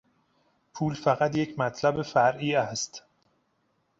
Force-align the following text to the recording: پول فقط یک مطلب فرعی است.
پول 0.73 0.93
فقط 0.93 1.35
یک 1.35 1.59
مطلب 1.59 2.01
فرعی 2.01 2.55
است. 2.55 3.03